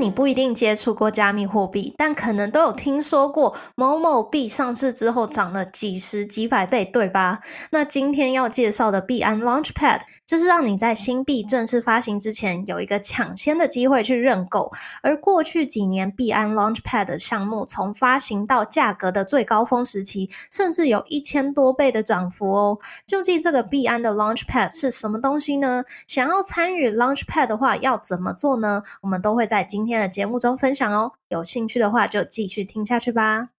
[0.00, 7.40] 你不一定接触过加密货币，但可能都有听说过某某币上市之后涨了几十几百倍，对吧？
[7.70, 14.72] 那今天要介绍的币安 Launchpad 就是让你在新币正式发行之前有一个抢先的机会去认购。
[15.02, 22.78] 而过去几年币安 Launchpad 的项目从发行到价格的最高峰时期，甚至有一千多倍的涨幅哦。
[23.06, 25.84] 究竟这个币安的 Launchpad 是什么东西呢？
[26.06, 28.82] 想要参与 Launchpad 的话，要怎么做呢？
[29.02, 29.66] 我们都会在。
[29.66, 33.50] 今今天的节目中分享哦，有兴趣的话就继续听下去吧。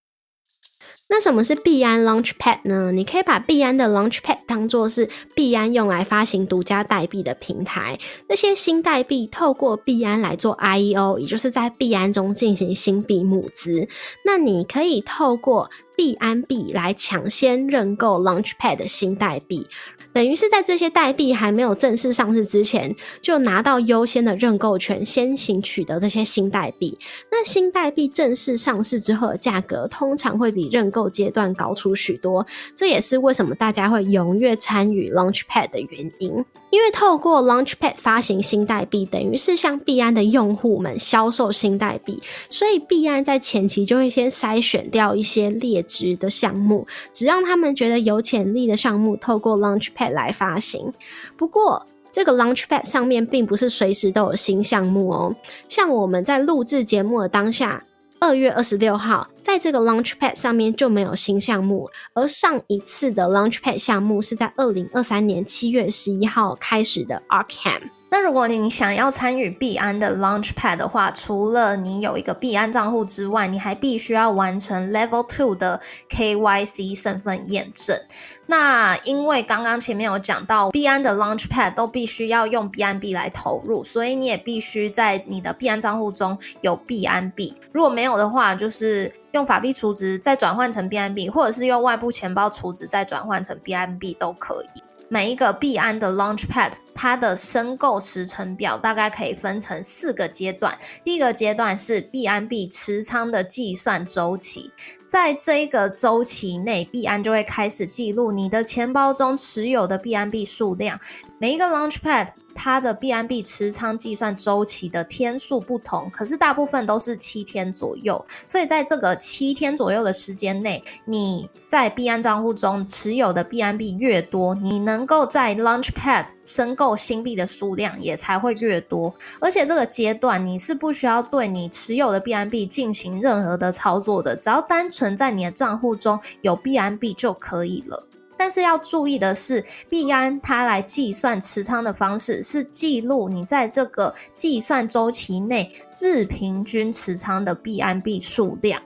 [1.10, 2.92] 那什么是币安 Launchpad 呢？
[2.92, 7.98] 你可以把币安的 Launchpad 当做是币安用来发行独家代币的平台。
[8.28, 13.88] 那些新代币透过币安来做 IEO，也就是在币安中进行新币募资。
[14.26, 19.66] 那你可以透过币安币来抢先认购 Launchpad 的新代币。
[20.14, 26.98] 等于是在这些代币还没有正式上市之前，就拿到优先的认购权，先行取得这些新代币。
[27.32, 32.46] 那新代币正式上市之后的价格，通常会比认购阶段高出许多。
[32.76, 36.46] 这也是为什么大家会踊跃参与 Launchpad 的原因。
[36.70, 50.92] 因为透过 Launchpad 发行新代币，等于是向币安的用户们销售新代币，所以币安在前期就会先筛选掉一些劣质的项目，只让他们觉得有潜力的项目，透过 Launchpad 来发行。
[51.38, 55.36] 不过，这个 Launchpad 上面并不是随时都有新项目哦。
[55.70, 57.84] 像我们在录制节目的当下，
[58.28, 59.26] 二月二十六号。
[59.42, 67.97] 在这个 Launchpad 上面就没有新项目，而上一次的 Launchpad 项目是在二零二三年七月十一号开始的 Arkham。
[68.10, 77.98] 那如果你想要参与币安的 Launchpad 的话，除了你有一个币安账户之外，你还必须要完成 Level Two 的 KYC 身份验证。
[78.46, 87.54] 那因为刚刚前面有讲到，币安的 Launchpad 都必须要用币安币来投入，所以你也必须在你的币安账户中有币安币。
[87.74, 94.82] 如果没有的话，就是用法币储值再转换成币安币，或者是用外部钱包储值再转换成币安币都可以。
[95.10, 100.78] 每一个币安的 Launchpad，它的申购时程表大概可以分成四个阶段。
[101.04, 104.72] 第一个阶段是币安币持仓的计算周期，
[105.08, 111.00] 在这一个周期内，币安就会开始记录你的钱包中持有的币安币数量。
[111.40, 112.30] 每一个 Launchpad。
[112.58, 118.26] 它的币安币持仓计算周期的天数不同，可是大部分都是七天左右。
[118.48, 129.14] 所以在这个七天左右的时间内，你在币安账户中持有的币安币越多，你能够在 Launchpad 申购新币的数量也才会越多。
[129.40, 138.08] 而且这个阶段你是不需要对你持有的币安币进行任何的操作的，只要单纯在你的账户中有币安币就可以了。
[138.38, 148.82] 但是要注意的是，币安它来计算持仓的方式是记录你在这个计算周期内日平均持仓的币安币数量。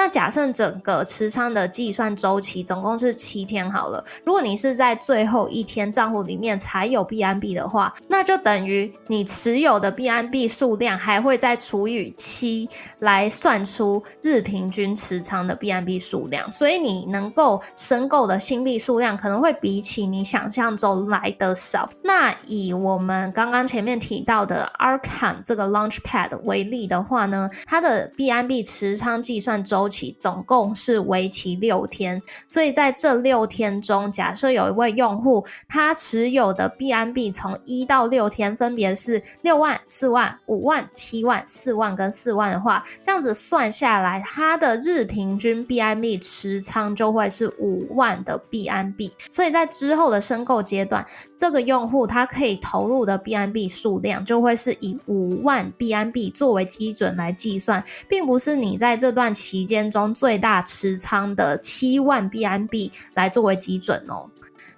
[0.00, 12.66] 那假设整个持仓的计算周期总共是七天好了，如果你是在最后一天账户里面才有币安币的话，那就等于你持有的币安币数量还会再除以七
[13.00, 21.90] 来算出日平均持仓的币安币数量，所以你能够申购的新币数量可能会比起你想象中来的少。
[22.02, 49.12] 那以我们刚刚前面提到的 Arkham 这个 Launchpad 为例的话呢，它的币安币持仓计算周期总共是为期六天，所以在这六天中，假设有一位用户他持有的币安币从一到六天分别是六万、四万、五万、七万、四万跟四万的话，这样子算下来，他的日平均币安币持仓就会是五万的币安币。
[49.28, 51.04] 所以在之后的申购阶段，
[51.36, 59.90] 这个用户他可以投入的币安币数量就会是以五万币安币作为基准来计算，并不是你在这段期间。
[59.90, 64.30] 中最大持仓的七万 BNB 来作为基准哦。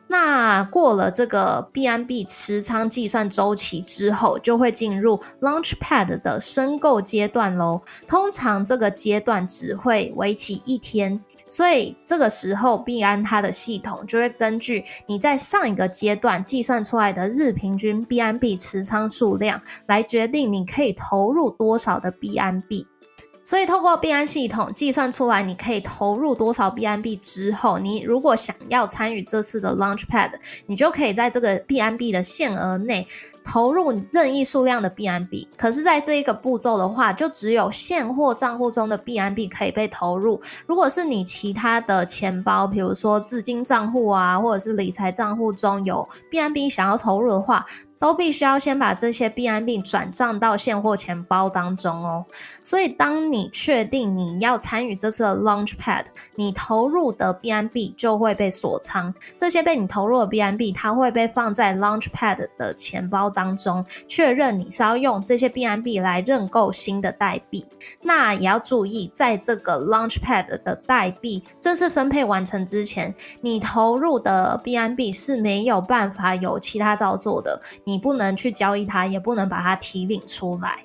[0.09, 7.83] 那过了这个 BNB 持仓计算周期之后，就会进入 Launchpad 的申购阶段喽。
[8.07, 22.87] 通常这个阶段只会为期一天，所以这个时候币安它的系统就会根据你在上一个阶段计算出来的日平均 BNB 持仓数量来决定你可以投入多少的 BNB。
[23.43, 30.33] 所以透过币安系统计算出来，你可以投入多少币安币之后，你如果想要参与这次的 Launchpad，
[30.67, 33.07] 你就可以在这个币安币的限额内。
[33.45, 40.41] 投入任意数量的币安币，可是，在这一个步骤的话，就只有现货账户中的币安币可以被投入。
[40.65, 47.67] 如果是你其他的钱包，比如说资金账户啊，或者是理财账户中有币安币想要投入的话，
[48.03, 52.27] 都必须要先把这些币安币转账到现货钱包当中哦。
[52.61, 59.15] 所以，当你确定你要参与这次的 Launchpad，你投入的币安币就会被锁仓。
[59.39, 67.65] 这些被你投入的币安币，它会被放在 Launchpad 的钱包当中，确认你是要用这些币安币来认购新的代币。
[68.01, 77.63] 那也要注意，在这个 Launchpad 的代币正式分配完成之前，你投入的币安币是没有办法有其他操作的。
[77.85, 80.83] 你你不能去交易它，也不能把它提领出来。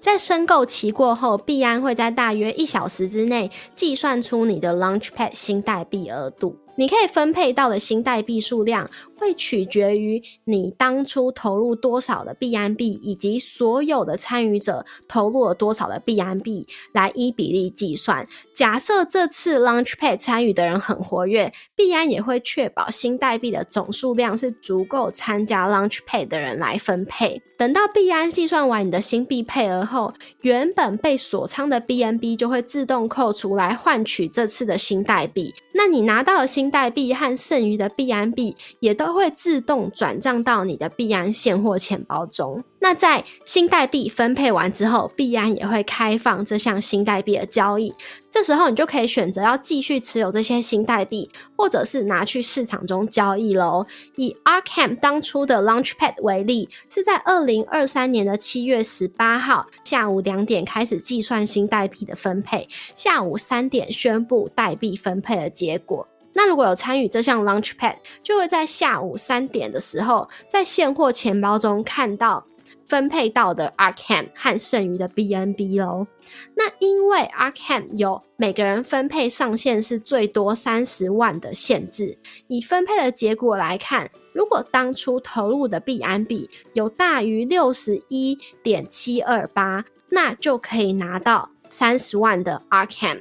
[0.00, 6.56] 在申购期过后，币安会在大约一小时之内计算出你的 Launchpad 新代币额度。
[6.76, 8.88] 你可以分配到的新代币数量
[9.18, 18.26] 会取决于你当初投入多少的币安币，以及所有的参与者投入了多少的币安币来一比例计算。
[18.54, 27.42] 假设这次 Launchpad 参与的人很活跃，币安也会确保新代币的总数量是足够参加 Launchpad 的人来分配。
[27.58, 35.52] 等到币安计算完你的新币配额后，原本被锁仓的 BNB 就会自动扣除来换取这次的新代币。
[35.74, 42.62] 那你拿到的新代币和剩余的币安币也都会自动转账到你的币安现货钱包中。
[42.80, 47.92] 那在新代币分配完之后，币安也会开放这项新代币的交易。
[48.30, 53.84] 这时候你就可以选择要继续持有这些新代币，或者是拿去市场中交易喽。
[54.14, 66.06] 以 Arkham 当初的 Launchpad 为例，是在二零二三年的七月十八号下午两点开始计算新代币的分配，下午三点宣布代币分配的结果。
[66.38, 72.46] 那如果有参与这项 Launchpad，就会在下午三点的时候，在现货钱包中看到
[72.86, 76.06] 分配到的 Arcan 和剩余的 BNB 喽。
[76.54, 93.20] 那因为 Arcan 有每个人分配上限是最多三十万的限制，以分配的结果来看，如果当初投入的币安币有大于六十一点七二八，那就可以拿到三十万的 Arcan。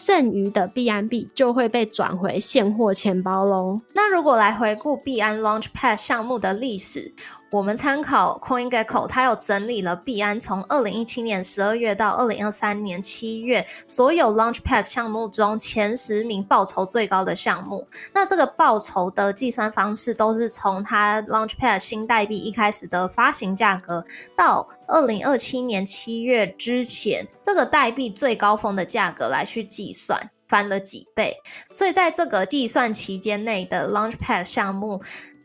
[0.00, 3.80] 剩余的币安币就会被转回现货钱包喽。
[3.94, 7.12] 那如果来回顾币安 Launchpad 项目的历史，
[7.50, 17.88] 我们参考 CoinGecko，它有整理了币安从二零一七年十二月到二零二三年七月所有 Launchpad 项目中前十名报酬最高的项目。
[18.12, 24.04] 那这个报酬的计算方式都是从它 Launchpad 新代币一开始的发行价格
[24.36, 31.38] 到二零二七年七月之前这个代币最高峰的价格来去计算，翻了几倍。
[31.72, 35.00] 所以在这个计算期间内的 Launchpad 项目。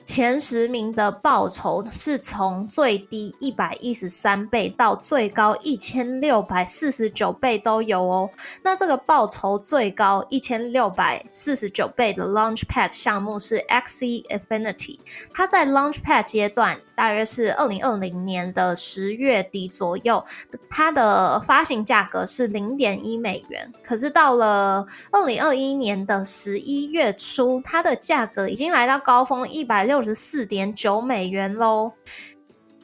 [0.06, 8.30] 前十名的报酬是从最低一百一十三倍到最高一千六百四十九倍都有哦。
[8.64, 15.00] 那这个报酬最高一千六百四十九倍的 Launchpad 项目是 Xe Infinity，
[15.34, 20.24] 它在 Launchpad 阶段大约是二零二零年的十月底左右，
[20.70, 23.74] 它的发行价格是零点一美元。
[23.84, 30.04] 可是到了二零二一年的十一月初，它的价格已经来到高峰一百六。
[30.04, 31.94] 十四点九美元喽。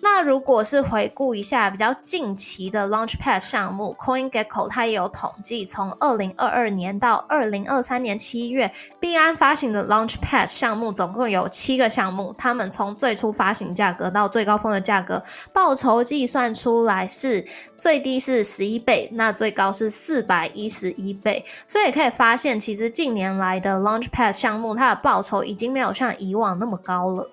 [0.02, 17.46] 那如果是回顾一下比较近期的 Launchpad 项目，CoinGecko 它也有统计，从二零二二年到二零二三年七月，币安发行的 Launchpad 项目总共有七个项目，他们从最初发行价格到最高峰的价格，报酬计算出来是
[17.78, 27.30] 最低是十一倍，那最高是四百一十一倍，所以可以发现，其实近年来的 Launchpad 项目，它的报酬已经没有像以往那么高了。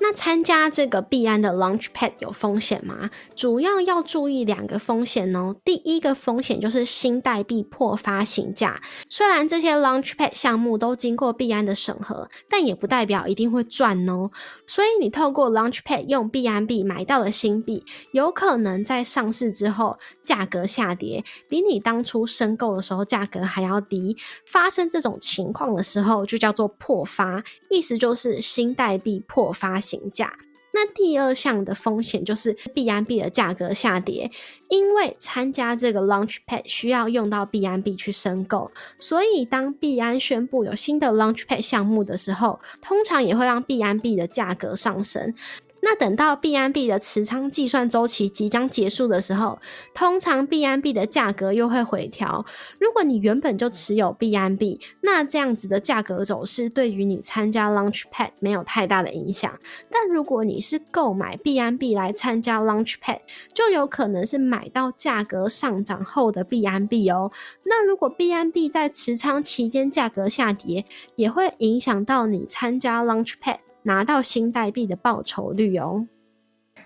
[0.00, 3.10] 那参加这个币安的 Launchpad 有风险吗？
[3.34, 5.56] 主要要注意两个风险哦。
[5.64, 8.80] 第一个风险就是新代币破发行价。
[9.08, 14.30] 虽然这些 Launchpad 项目都经过币安的审核，但也不代表一定会赚哦。
[14.66, 24.16] 所以你透过 Launchpad 用币安币买到的新币，有可能在上市之后价格下跌，比你当初申购的时候价格还要低。
[24.46, 29.80] 发生这种情况的时候，就叫做破发，意思就是新代币破发。
[29.88, 30.32] 行价，
[30.74, 34.30] 那第二项的风险就是币安币的价格下跌，
[34.68, 45.34] 因为参加这个 Launchpad 需要用到币安币去申购，所以当币安宣布有新的 Launchpad 项目的时候，通常也会让币安币的价格上升。
[45.80, 49.58] 那等到币安币的持仓计算周期即将结束的时候，
[49.94, 52.44] 通常币安币的价格又会回调。
[52.78, 59.58] 如果你原本就持有币安币，那这样子的价格走势对于你参加 Launchpad 没有太大的影响。
[59.90, 63.20] 但如果你是购买币安币来参加 Launchpad，
[63.54, 67.30] 就有可能是买到价格上涨后的币安币哦。
[67.64, 73.58] 那如果币安币在持仓期间价格下跌，也会影响到你参加 Launchpad。
[73.88, 76.06] 拿到新代币的报酬率哦。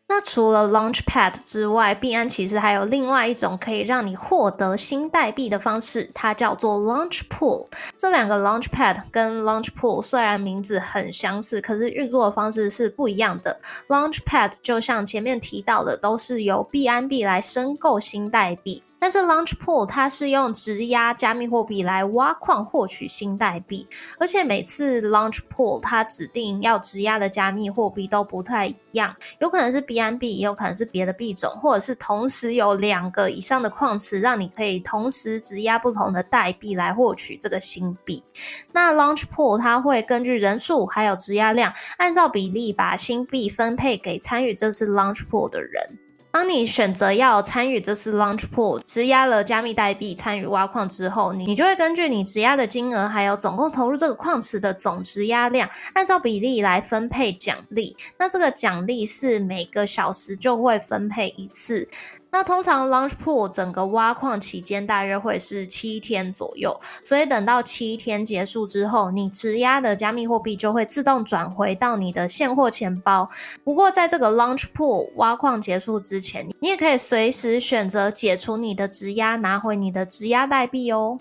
[0.08, 7.66] 那除了 Launchpad 之外，币安其实还有另外一种可以让你获得新代币的方式，它叫做 Launch Pool。
[7.98, 13.60] 这两个 Launchpad 跟 Launch Pool 虽然名字很相似，可是运作方式是不一样的。
[13.88, 18.82] Launchpad 就像前面提到的，都是由币安币来申购新代币。
[19.02, 38.22] 但是 Launch Pool 它是用质押加密货币来挖矿获取新代币，而且每次 Launch Pool 它指定要质押的加密货币都不太一样，有可能是 BNB，也有可能是别的币种，或者是同时有两个以上的矿池，让你可以同时质押不同的代币来获取这个新币。
[38.70, 45.98] 那 Launch Pool 它会根据人数还有质押量，按照比例把新币分配给参与这次 Launch Pool 的人。
[46.32, 57.94] 当你选择要参与这次 Launch Pool，质押了加密代币参与挖矿之后，你就会根据你质押的金额，还有总共投入这个矿池的总质押量，按照比例来分配奖励。
[58.18, 61.86] 那这个奖励是每个小时就会分配一次。
[62.32, 73.28] 那通常 Launch Pool 整个挖矿期间大约会是七天左右，所以等到七天结束之后，你质押的加密货币就会自动转回到你的现货钱包。
[73.62, 81.20] 不过在这个 Launch Pool 挖矿结束之前，你也可以随时选择解除你的质押，拿回你的质押代币哦。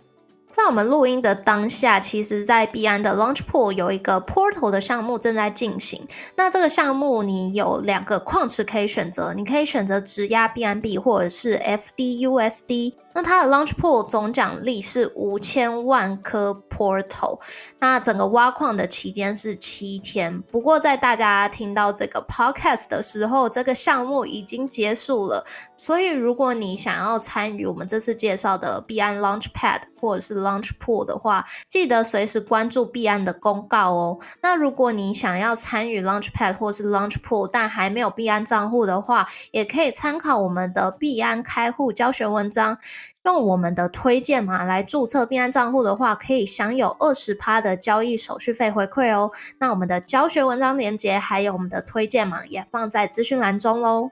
[0.51, 6.05] 在我们录音的当下，其实，在币安的 Launch Pool 有一个 Portal 的项目正在进行。
[6.36, 12.93] 那这个项目，你有两个矿池可以选择，你可以选择直压 BNB 或者是 FDUSD。
[13.13, 17.39] 那它的 Launch Pool 总奖励是五千万颗 Portal。
[17.80, 20.41] 那整个挖矿的期间是七天。
[20.51, 25.46] 不过，在大家听到这个 Podcast 的时候，这个项目已经结束了。
[25.77, 34.20] 所以，如果你想要参与我们这次介绍的币安 Launchpad 或者是 Launch Pool 的话，记得随时关注币安的公告哦。
[34.41, 42.77] 那如果你想要参与 Launchpad 或是 Launch Pool，但还没有币安账户的话，也可以参考我们的币安开户教学文章。
[43.23, 49.31] 用我们的推荐码来注册币安账户的话，可以享有二十趴的交易手续费回馈哦。
[49.59, 54.11] 那我们的教学文章链接还有我们的推荐码也放在资讯栏中喽。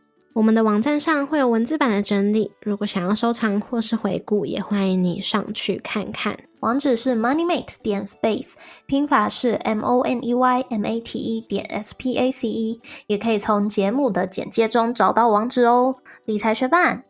[0.33, 6.39] 我们的网站上会有文字版的整理，如果想要收藏或是回顾，也欢迎你上去看看。
[6.61, 8.53] 网址是 moneymate 点 space，
[8.85, 15.97] 拼法是 m o n e y m a t e 点 s p a c e，也可以从节目的简介中找到网址哦。
[16.23, 17.03] 理财学伴，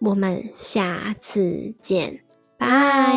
[0.00, 2.22] 我们下次见，
[2.58, 3.16] 拜。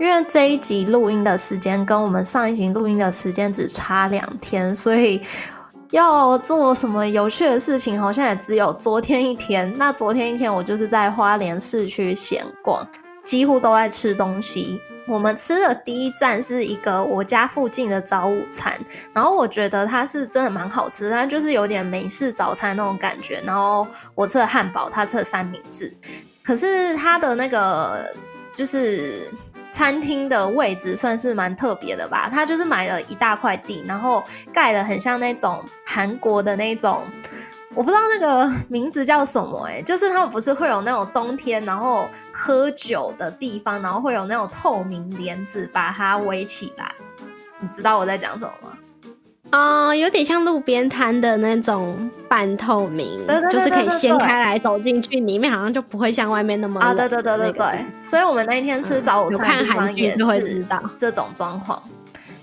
[0.00, 5.20] 因为这一集录音的时间跟我们上一集录音的时间只差两天，所以。
[5.90, 9.72] 要做什么有趣的事情，好像也只有昨天一天。
[9.76, 12.86] 那昨天一天，我就是在花莲市区闲逛，
[13.24, 14.80] 几乎都在吃东西。
[15.06, 18.78] 我们吃的第一站是一个我家附近的早午餐，
[19.12, 23.42] 然后我觉得它是真的蛮好吃，它就是有点美式早餐那种感觉。
[23.44, 25.92] 然后我吃了汉堡，他吃了三明治，
[26.44, 28.06] 可是它的那个
[28.52, 29.32] 就是。
[29.70, 34.22] 餐厅的位置算是蛮特别的吧，他就是买了一大块地，然后
[34.52, 37.04] 盖的很像那种韩国的那种，
[37.74, 46.92] 我不知道那个名字叫什么哎，就是他们不是会有那种冬天然后喝酒的地方，然后会有那种透明帘子把它围起来，
[47.60, 48.76] 你知道我在讲什么吗？
[49.50, 57.84] 啊，有点像路边摊的那种半透明，就是可以掀开来走进去，里面好像就不会像外面那么啊，对对对对对。
[58.02, 60.64] 所以我们那一天吃早午餐的地方也是
[60.96, 61.76] 这种装潢。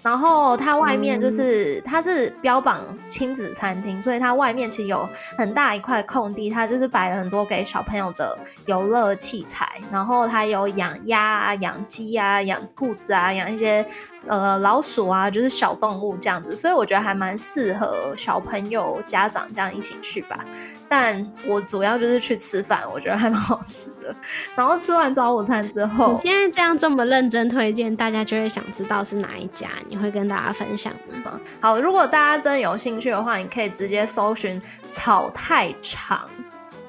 [0.04, 8.38] 然后它外面就是它是标榜亲子餐厅，所以它外面其实有很大一块空地，它就是摆了很多给小朋友的
[8.68, 9.68] 游乐器材。
[9.92, 13.86] 然后它有养鸭啊、养鸡啊、养兔子啊、养一些。
[14.28, 20.46] 呃老鼠啊，就是小动物这样子，所以我觉得还蛮适合小朋友家长这样一起去吧。
[20.90, 24.16] 但我主要就是去吃饭，我觉得还蛮好吃的。
[24.56, 30.94] 然后吃完早午餐之后，你现在这样这么认真推荐，大家就会想知道是哪一家，你会跟大家分享
[31.26, 31.40] 吗？
[31.60, 36.30] 好，如果大家真的有兴趣的话，你可以直接搜寻草太长，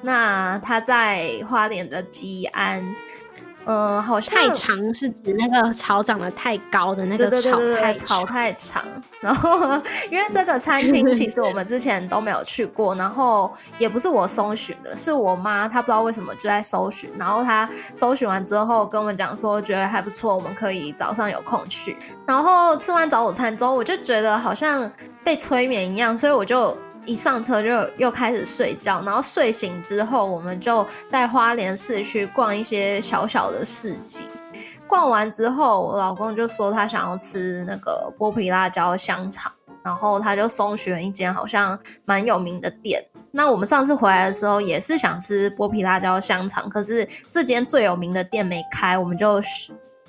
[0.01, 2.95] 那它在花莲的吉安。
[3.69, 8.83] 嗯，好像太长是指那个草长得太高的那个草太草太长。
[9.21, 21.95] 然后，因为这个餐厅其实我们之前都没有去过，然后也不是我搜寻的，是我妈她不知道为什么就在搜寻，然后她搜寻完之后跟我们讲说觉得还不错，我们可以早上有空去。
[22.25, 24.91] 然后吃完早午餐之后，我就觉得好像
[25.23, 26.75] 被催眠一样，所以我就。
[27.05, 34.21] 一上车就又开始睡觉，然后睡醒之后，我们就在花莲市区逛一些小小的市集。
[34.87, 39.51] 逛完之后，我老公就说他想要吃那个剥皮辣椒香肠，
[39.83, 43.03] 然后他就搜寻一间好像蛮有名的店。
[43.31, 49.41] 那我们上次回来的时候也是想吃剥皮辣椒香肠，可是这间最有名的店没开，我们就。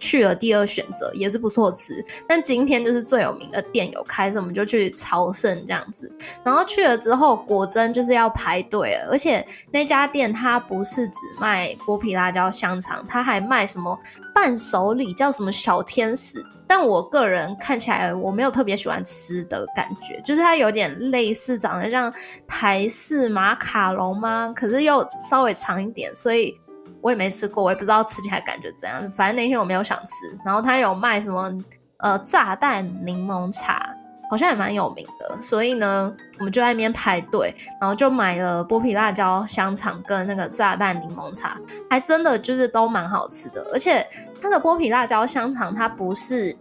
[0.01, 6.11] 去了第二选择也是不错吃，但今天就是最有名的店有开，所以我们就去朝圣这样子。
[6.43, 13.97] 然后去了之后，果真就是要排队，而且那家店它不是只卖剥皮辣椒香肠，它还卖什么
[14.35, 16.45] 伴手礼，叫什么小天使。
[16.67, 22.13] 但我个人看起来我没有特别喜欢吃的感觉，就是它有点类似长得像
[22.49, 24.53] 台式马卡龙吗？
[24.57, 26.59] 可是又稍微长一点，所以。
[27.01, 29.11] 我也没吃过，我也不知道吃起来感觉怎样。
[29.13, 30.15] 反正那天我没有想吃。
[30.45, 31.53] 然后他有卖什么
[31.99, 33.95] 呃炸弹柠檬茶，
[34.31, 35.41] 好像也蛮有名的。
[35.41, 43.69] 所以呢，我们就在那边排队，然后就买了剥皮辣椒香肠跟那个炸弹柠檬茶，还真的就是都蛮好吃的。
[43.73, 44.07] 而且
[44.43, 46.57] 它的剥皮辣椒香肠它不是。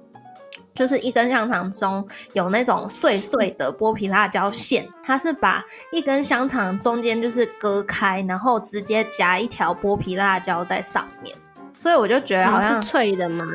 [0.74, 11.36] 就是一根香肠中有那种碎碎的剥皮辣椒馅，它是把一根香肠中间就是割开，然后直接夹一条剥皮辣椒在上面，
[11.78, 13.46] 所以我就觉得好像是脆的吗？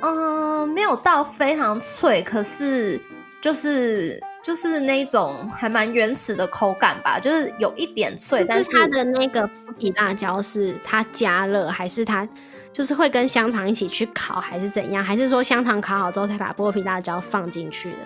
[0.00, 3.00] 嗯，没有到非常脆，可是
[3.40, 12.28] 就是就是那种还蛮原始的口感吧，就是有一点脆，但是它的那个剥皮辣椒是它加热还是它？
[12.72, 15.04] 就是会跟香肠一起去烤，还是怎样？
[15.04, 17.96] 还是说香肠烤好之后才把剥皮辣椒放进去的？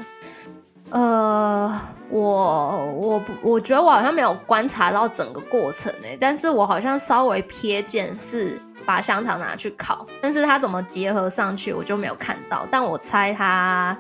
[0.91, 13.99] 呃，我我，我觉得我好像没有观察到整个过程诶，但是我好像稍微瞥见是把香肠拿去烤，但是它怎么结合上去我就没有看到，但我猜它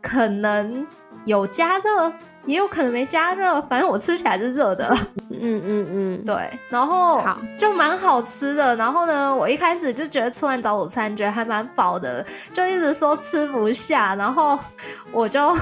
[0.00, 0.86] 可能
[1.24, 2.12] 有加热。
[2.48, 4.88] 也有可能没加热，反正我吃起来是热的。
[5.30, 7.22] 嗯嗯嗯，对，然后
[7.58, 8.74] 就蛮好吃的。
[8.76, 14.14] 然后呢，我一开始就觉得吃完早午餐觉得还蛮饱的，就一直说吃不下。
[14.14, 14.58] 然后
[15.12, 15.54] 我就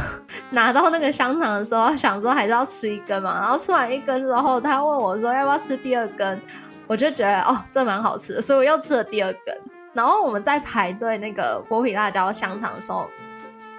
[0.50, 3.36] 拿到那个香肠的时候，想说还是要吃一根嘛。
[3.40, 6.40] 然后吃完一根之后，他问我说要不要吃第二根，
[6.86, 9.58] 我就觉得哦，这蛮好吃的，所以我又吃了第二根。
[9.92, 13.10] 然后我们在排队那个剥皮辣椒香肠的时候，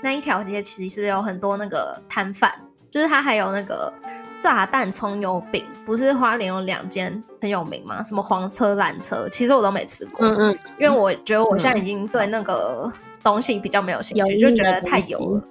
[0.02, 2.52] 那一条街其实有很多那个摊贩。
[2.98, 3.94] 就是它还有那个
[4.40, 8.02] 炸弹葱油饼，不是花莲有两间很有名吗？
[8.02, 10.28] 什么黄车、蓝车，其实我都没吃过。
[10.28, 12.92] 嗯嗯，因为我觉得我现在已经对那个
[13.24, 15.44] 东西比较没有兴趣，就觉得太油了。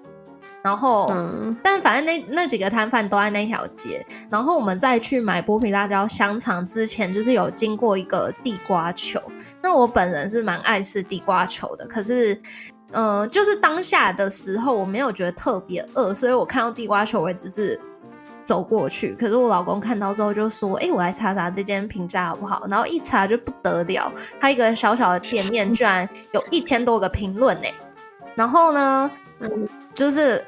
[0.61, 1.09] 然后，
[1.63, 4.05] 但反正那那几个摊贩都在那条街。
[4.29, 9.23] 然后我们再去买剥皮辣椒香肠之前，就是有经过一个地瓜球。
[9.63, 12.37] 那我本人是蛮爱吃地瓜球的，可是。
[12.92, 17.79] 嗯，就是当下的时候，我没有觉得特别饿，所以我看到地瓜球，我只是
[18.44, 19.12] 走过去。
[19.18, 27.68] 可是我老公看到之后就说：“哎，我来查查这间评价好不好？”然后一查就不得了，他一个小小的店面居然有一千多个评论呢。
[28.37, 30.42] 然后呢，嗯，就是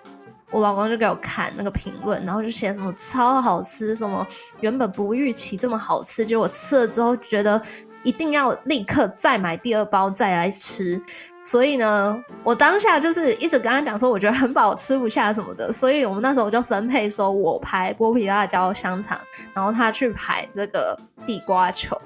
[0.53, 4.25] 我老公就给我看那个评论，然后就写什么超好吃，什么
[4.61, 7.61] 原本不预期这么好吃，结果吃了之后觉得
[8.05, 11.03] 一定要立刻再买第二包再来吃。
[11.45, 15.73] 所以呢，我当下就是一直跟他讲说，我觉得很饱，吃不下什么的。
[15.73, 19.19] 所以我们那时候就分配说，我排剥皮辣椒香肠，
[19.55, 21.99] 然后他去排这个地瓜球。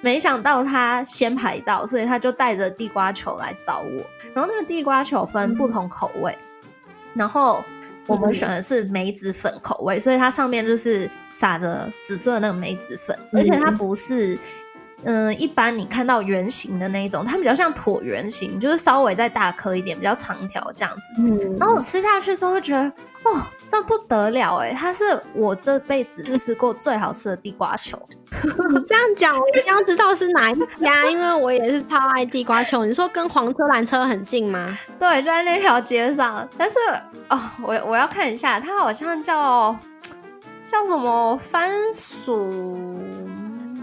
[0.00, 4.04] 没想到他先排到，所以他就带着地瓜球来找我。
[4.34, 6.36] 然后那个地瓜球分不同口味，
[7.14, 7.62] 然后
[8.08, 14.36] 我们选的是梅子粉口味，所以它上面就是撒着紫色的那个梅子粉，而且它不是。
[15.04, 21.22] 嗯，一般你看到圆形的那一种，它比较像椭圆形，就是稍微再大颗一点，比较长条这样子。
[21.22, 24.72] 嗯，然后我吃下去之后会觉得，哦，这不得了哎！
[24.72, 27.96] 它是我这辈子吃过最好吃的地瓜球。
[28.68, 32.84] 你这样讲，我一定要知道是哪一家，因为我也是超爱地瓜球。
[32.84, 34.76] 你说跟黄车缆车很近吗？
[34.98, 36.46] 对，就在那条街上。
[36.58, 36.76] 但是
[37.30, 39.74] 哦，我我要看一下，它好像叫
[40.66, 42.50] 叫什么番薯。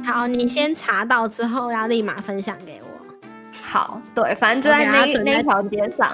[0.05, 2.87] 好，你先查到之后要立马分享给我。
[3.61, 6.11] 好，对，反正就在那那条街上。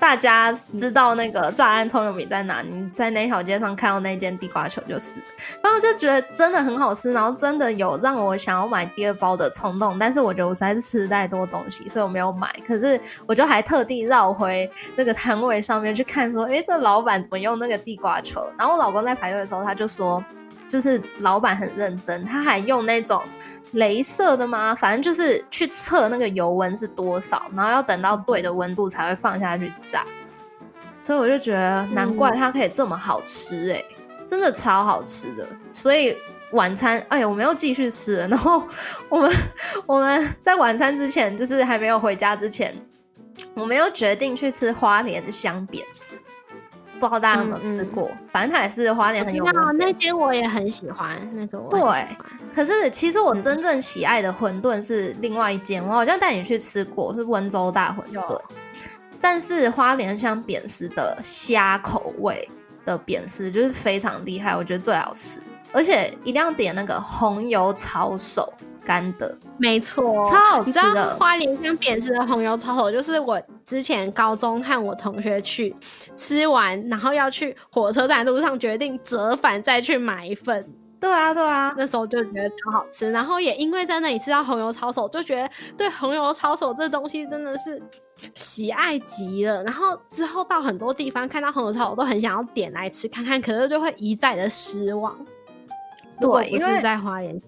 [0.00, 2.60] 大家知道那个炸安葱油饼在哪？
[2.60, 5.18] 你在那条街上看到那间地瓜球就是，
[5.62, 9.98] 然后就觉得真的很好吃，然后真的有让我想要买第二包的冲动。
[9.98, 12.54] 但是我觉得我实在是吃太多东西，所以我没有买。
[12.66, 18.46] 可是我就还特地绕回那个摊位上面去看，说，哎，这老板怎么用那个地瓜球？
[18.58, 20.22] 然后我老公在排队的时候，他就说，
[20.74, 23.22] 就是老板很认真，他还用那种。
[23.74, 24.72] 镭射的吗？
[24.72, 30.06] 反正就是去测那个油温是多少，然后要等到对的温度才会放下去炸。
[31.02, 33.84] 所以我就觉得难怪它可以这么好吃哎，
[34.24, 35.44] 真的超好吃的。
[35.72, 36.16] 所以
[36.52, 38.28] 晚餐，哎呀，我们又继续吃了。
[38.28, 38.62] 然后
[39.08, 39.36] 我们
[39.86, 42.72] 我们在晚餐之前，就是还没有回家之前，
[43.54, 46.14] 我们又决定去吃花莲香扁食。
[47.08, 48.10] 不知道大家有没有吃过？
[48.30, 49.52] 反正它也是花莲很有名。
[49.78, 52.06] 那间我也很喜欢，那个我对。
[52.54, 58.40] 可是其实我真正喜爱的馄饨是另外一间，我好像带你去吃过，是温州大馄饨。
[59.20, 62.48] 但是花莲香扁食的虾口味
[62.84, 65.40] 的扁食就是非常厉害，我觉得最好吃，
[65.72, 68.52] 而且一定要点那个红油抄手。
[68.84, 70.80] 干的，没错，超好吃的。
[70.82, 75.74] 你知道花莲香扁食的红油抄手，就是我之前高中和我同学去
[76.14, 80.66] 吃完，然后要去火车站路上决定折返再去买一份。
[81.00, 83.10] 对啊，对啊，那时候就觉得超好吃。
[83.10, 87.82] 然后也因为在那里吃到红油抄手，就觉得对红油抄手这东西真的是
[88.34, 89.62] 喜爱极了。
[89.64, 95.14] 然后之后到很多地方看到红油抄手，都很想要点来吃看看，可是就会一再的失望。
[96.18, 97.38] 对，不是在花莲。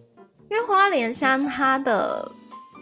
[0.48, 2.30] 因为花莲香它的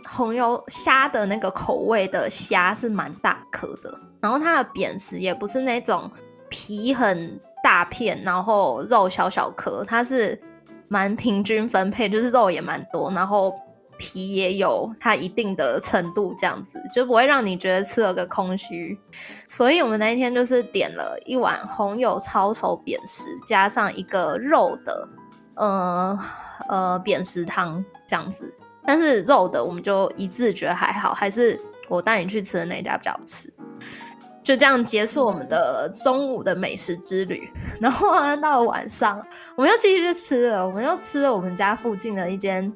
[0.06, 6.10] 红油虾的那个口味的虾是蛮大颗的，然后它的扁食也不是那种
[6.50, 10.38] 皮很大片，然后肉小小颗，它是
[10.88, 13.54] 蛮平均分配，就是肉也蛮多，然后
[13.96, 18.98] 皮也有它一定的程度，这样子就不会让你觉得吃了个空虚。
[19.48, 25.08] 所以我们那一天就是点了一碗红油抄手扁食，加上一个肉的，
[25.54, 26.20] 呃。
[26.68, 28.54] 呃，扁食汤这样子，
[28.86, 33.52] 但是肉的我们就一致觉得还好，还是我带你去吃的那家比较好吃。
[34.42, 42.70] 就这样结束我们的中午的美食之旅，然后呢到了晚上，我们又继续吃了，我们又吃了我们家附近的一间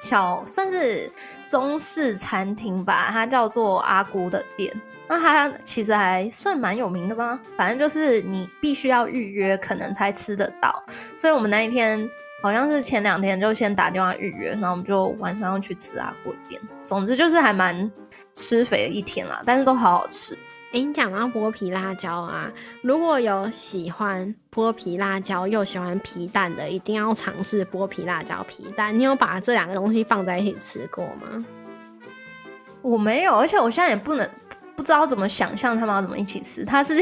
[0.00, 1.10] 小算是
[1.46, 4.74] 中式餐厅吧，它叫做阿姑的店。
[5.06, 10.82] 那它其实还算蛮有名的吧，反正就是你必须要预约，可能才吃得到。
[11.14, 12.08] 所以我们那一天。
[12.42, 16.60] 好像是前两天就先打电话预约，然后我们就晚上要去吃阿贵店。
[16.82, 17.90] 总之就是还蛮
[18.34, 20.34] 吃肥的一天啦，但是都好好吃。
[20.72, 22.50] 哎，你讲到剥皮辣椒啊，
[22.82, 28.96] 如果有喜欢剥皮辣椒又喜欢皮蛋的，一定要尝试剥皮辣椒皮蛋。
[28.96, 31.44] 你有把这两个东西放在一起吃过吗？
[32.82, 34.28] 我没有，而且我现在也不能
[34.76, 36.64] 不知道怎么想象他们要怎么一起吃。
[36.64, 36.94] 它是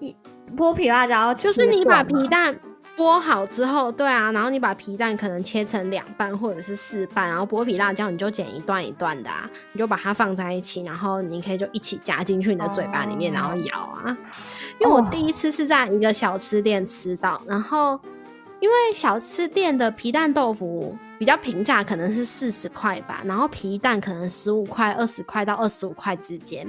[0.00, 0.14] 一
[0.56, 2.58] 剥皮辣椒，就是你把皮蛋。
[2.96, 14.16] 剥好之后，对啊，然后你把皮蛋可能切成两半或者是四半，然后剥皮辣椒你就剪一段一段的啊，你就把它放在一起，然后你可以就一起夹进去你的嘴巴里面，然后咬啊。
[14.78, 17.98] 因为我第一次是在一个小吃店吃到，然后。
[18.62, 26.64] 因为小吃店的皮蛋豆腐比较平价，可能是四十块吧，然后皮蛋可能十五块、二十块到二十五块之间，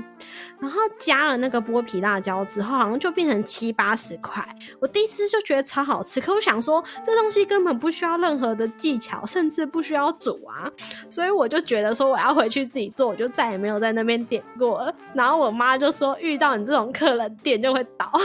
[0.60, 4.44] 然后加了那个剥皮辣椒之后，好像就变成七八十块。
[4.80, 10.66] 我第一次就觉得超好吃，可我想说这东西根本不需要任何的技巧，甚至不需要煮啊，
[11.08, 14.92] 所以我就觉得说我要回去自己做，我就再也没有在那边点过了。
[15.14, 18.12] 然后我妈就说遇到你这种客人，店就会倒。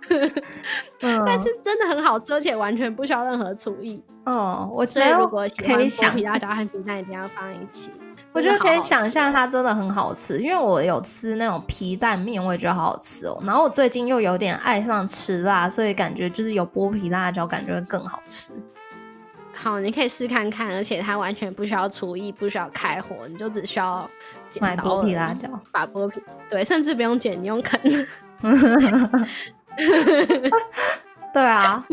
[1.26, 4.02] 但是真的很好吃，而且完全不需要任何厨艺。
[4.24, 7.90] 哦，我觉得如果喜欢剥皮辣椒和皮蛋，一定要放一起。
[8.32, 13.38] 我觉得可以想象它真的很好吃，因为我有吃那种皮蛋面，我也觉得好好吃哦。
[13.44, 18.52] 然后我最近又有点爱上吃辣，所以感觉就是有剥皮辣椒，感觉会更好吃。
[19.54, 24.08] 好，你可以试看看，而且它完全不需要厨艺，不需要开火，你就只需要
[24.60, 27.78] 买剥皮辣椒，把剥皮对，甚至不用剪，你用啃。
[31.32, 31.84] 对啊，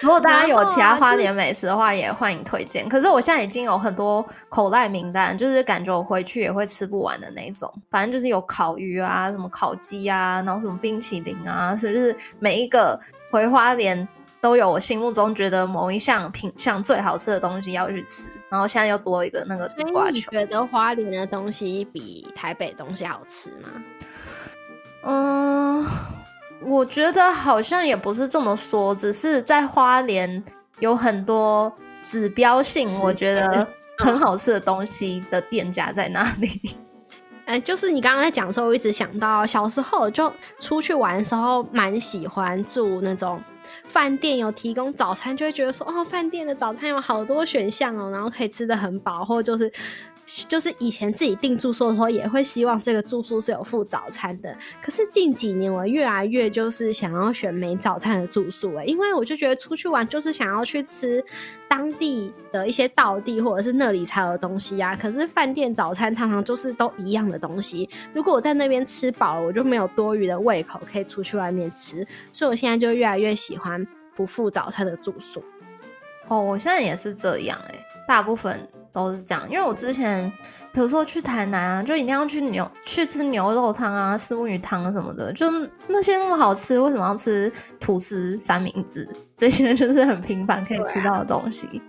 [0.00, 2.88] 如果大家有其他花莲美食的话，也欢迎推荐。
[2.88, 7.72] 可是我现在已经有很多口袋名单，就是感觉我回去也会吃不完的那种。
[7.90, 12.98] 反正就是有烤鱼啊，什么烤鸡啊，然后什么冰淇淋啊，所以就是每一个
[13.30, 14.06] 回花莲
[14.40, 18.30] 都有我心目中觉得某一项品相最好吃的东西要去吃。
[18.48, 20.30] 然后现在又多一个那个地瓜球。
[20.30, 23.68] 觉得花莲的东西比台北东西好吃吗？
[25.06, 25.86] 嗯。
[26.62, 30.42] 我觉得好像也不是这么说，只是在花莲
[30.80, 33.68] 有很多指标性，我觉得
[34.02, 36.60] 很好吃的东西的店家在那里？
[37.44, 43.40] 哎，就是你刚刚在讲的时候，我一直想到小时候就出去玩的时候，蛮喜欢住那种
[43.84, 49.70] 饭店有提供早餐，就会觉得说哦，饭店的早餐有好多选项哦，然后可以吃的很饱，或就是。
[50.48, 54.54] 就是以前自己订住宿的时候，也会希望这个住宿是有附早餐的。
[54.82, 61.24] 可是近几年我越来越就是想要选没早餐的住宿，哎，因为我就觉得出去玩就是想要去吃
[61.68, 64.96] 当地的一些道地或者是那里才有东西啊。
[64.96, 72.04] 可是饭店早餐常常就是都一样的东西，如果我在那边吃饱了，我就没有多余的胃口可以出去外面吃。
[72.32, 73.86] 所以我现在就越来越喜欢
[74.16, 75.40] 不附早餐的住宿。
[76.28, 78.68] 哦，我现在也是这样，哎，大部分。
[78.92, 80.32] 都是这样，因为我之前，
[80.72, 85.50] 比如说去台南啊，就一定要去牛去吃牛肉汤啊、石目鱼汤什么的，就
[85.86, 89.74] 那些那么好吃，为什么要吃吐司、三明治这些？
[89.74, 91.82] 就是很平凡可以吃到的东西。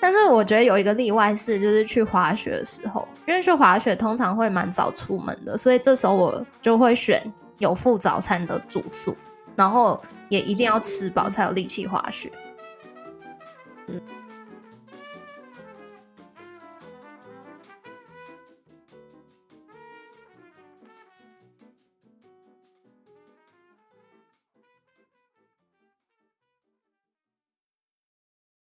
[0.00, 7.22] 但是我觉得有一个例外是，就是去滑雪的时候，因为去滑雪通常会蛮早出门的，所以这时候我就会选
[7.58, 9.16] 有附早餐的住宿，
[9.54, 12.32] 然后也一定要吃饱才有力气滑雪。
[13.92, 14.21] 嗯。